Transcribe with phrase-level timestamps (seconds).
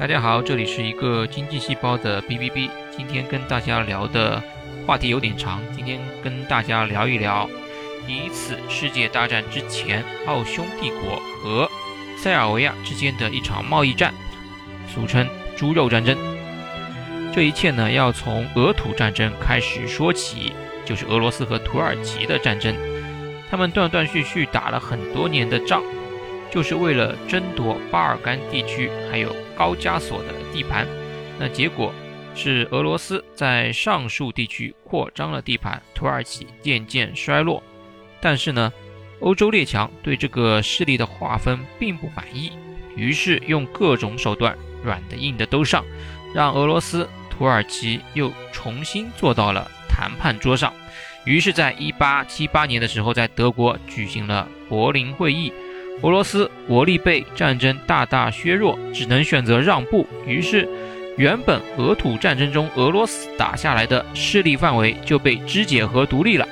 [0.00, 2.70] 大家好，这里是一个经济细胞的 B B B。
[2.96, 4.42] 今天跟大家聊的
[4.86, 7.46] 话题有点长，今天跟大家聊一聊
[8.06, 11.70] 第一次世界大战之前奥匈帝国和
[12.16, 14.14] 塞尔维亚之间的一场贸易战，
[14.88, 16.16] 俗称“猪肉战争”。
[17.34, 20.54] 这一切呢，要从俄土战争开始说起，
[20.86, 22.74] 就是俄罗斯和土耳其的战争。
[23.50, 25.82] 他们断断续续打了很多年的仗。
[26.50, 30.88] 就是为了争夺巴尔干地区还有高加索的地盘，
[31.38, 31.92] 那结果
[32.34, 37.62] 是俄罗斯在上述地区扩张了地盘，土耳其渐渐衰落。
[38.22, 38.72] 但是呢，
[39.20, 42.52] 欧洲列强对这个势力的划分并不满意，
[42.96, 45.84] 于是用各种手段，软的硬的都上，
[46.34, 50.72] 让俄罗斯、土耳其又重新坐到了谈判桌上。
[51.26, 55.52] 于是，在一八七八年的时候，在德国举行了柏林会议。
[56.02, 60.06] 俄罗斯国力被战争大大削弱，只能选择让步。
[60.26, 60.68] 于是，
[61.16, 66.46] 原本俄土战争中俄罗斯打下来的势力范围就被肢解和独立了。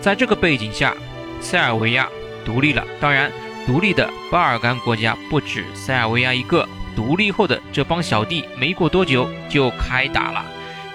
[0.00, 0.94] 在这个背景下，
[1.40, 2.08] 塞尔维亚
[2.44, 2.84] 独立了。
[3.00, 3.32] 当然，
[3.66, 6.68] 独立的巴尔干国家不止塞尔维亚一个。
[6.96, 10.44] 独立后的这帮小弟，没过多久就开打了。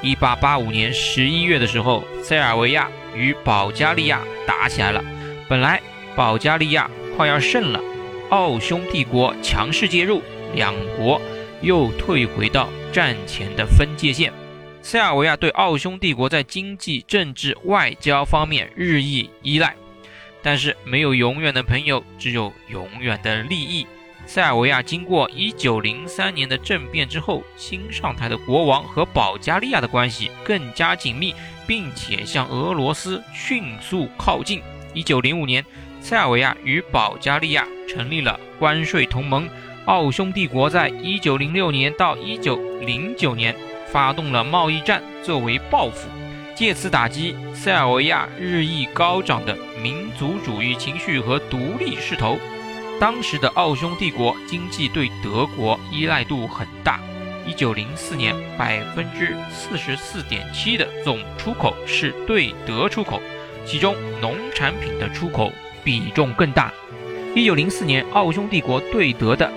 [0.01, 5.03] 一八八五年十一月的时候，塞尔维亚与保加利亚打起来了。
[5.49, 5.81] 本来
[6.15, 7.81] 保加利亚快要胜了。
[8.29, 10.23] 奥匈帝国强势介入，
[10.55, 11.21] 两国
[11.61, 14.31] 又退回到战前的分界线。
[14.81, 19.75] 塞尔维亚对奥匈帝国在经济、政治、外交方面日益依赖，
[20.41, 23.85] 但是没有永远的朋友，只有永远的利益。
[24.25, 31.35] 塞尔维亚经过1903年的政变之后，新上台的国王和保加利亚的关系更加紧密，
[31.67, 34.61] 并且向俄罗斯迅速靠近。
[34.93, 35.65] 1905年。
[36.01, 39.49] 塞尔维亚与保加利亚成立了关税同盟。
[39.83, 43.53] 奥匈帝国在一九零六年到一九零九年
[43.91, 46.07] 发动了贸易战，作为报复，
[46.55, 52.37] 借此打击塞尔维亚日益高涨的民族主义情绪和独立势头。
[52.97, 56.99] 当时的奥匈帝国经济对德国依赖度很大，
[57.45, 63.21] 一九零四年百分之四十四点七的总出口是对德出口，
[63.69, 65.51] 其中农产品的出口。
[65.81, 66.71] 比重更大。
[67.33, 69.49] 一九零四年，奥匈帝国对德的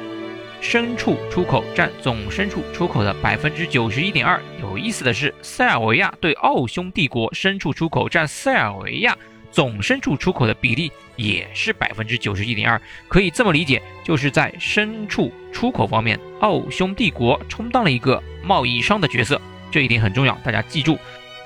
[0.63, 4.41] 牲畜出口占总牲畜出口的百分之九十一点二。
[4.61, 9.19] 有意思的是，塞尔维亚对奥匈帝国牲畜出口占塞尔维亚
[9.51, 12.81] 总牲畜出口的比例也是百分之九十一点二。
[13.09, 20.97] 可以这么理解，就是在牲畜出口方面，奥匈帝国充当了一个贸易商的角色，这一点很重要，大家记住。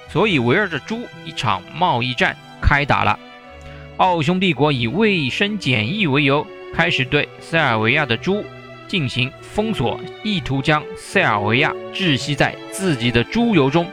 [0.09, 3.19] 所以，围绕着猪，一场贸易战开打了。
[3.99, 8.45] 奥匈帝国以卫生检疫为由，开始对塞尔维亚的猪
[8.87, 13.87] 进行封锁，意图将塞尔维亚窒息在自己的猪油中。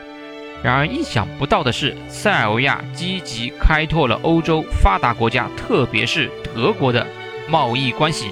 [0.62, 7.06] 然而，意想不到的是，塞尔维亚积极开拓了欧洲发达国家，特别是德国的
[7.50, 8.28] 贸易关系。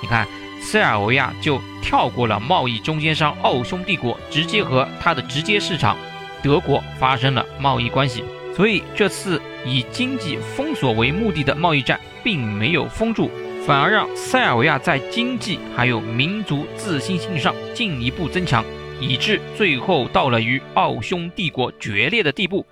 [0.00, 0.26] 你看，
[0.62, 5.96] 塞尔维亚就跳过了贸易中间商奥匈帝国，直接和他的直接市场
[6.42, 8.24] 德国发生了贸易关系。
[8.56, 13.30] 所以这次以经济封锁为目的的贸易战并没有封住，
[13.66, 18.64] 反而让塞尔维亚在经济还有民族自信心上进一步增强，
[19.00, 22.64] 以致最后到了与奥匈帝国决裂的地步。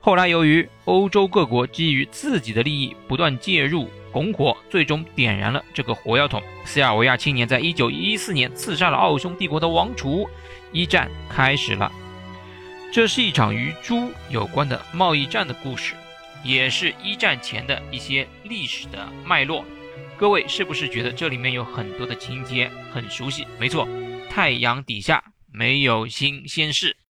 [0.00, 6.42] 后来由于欧洲各国基于自己的利益不断介入拱火，最终点燃了这个火药桶。
[6.64, 10.28] 塞尔维亚青年在一九一四年刺杀了奥匈帝国的王储，
[10.72, 11.92] 一战开始了。
[12.92, 15.94] 这是一场与猪有关的贸易战的故事，
[16.42, 19.64] 也是一战前的一些历史的脉络。
[20.18, 23.46] 各位是不是觉得这里面有很多的情节很熟悉？
[23.60, 23.88] 没错，
[24.28, 26.96] 太阳底下没有新鲜事。